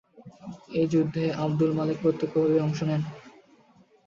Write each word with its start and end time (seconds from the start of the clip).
এই 0.71 0.87
যুদ্ধে 0.93 1.23
আবদুল 1.43 1.71
মালেক 1.73 1.97
প্রত্যক্ষভাবে 2.03 2.57
অংশ 2.61 2.79
নেন। 2.83 3.01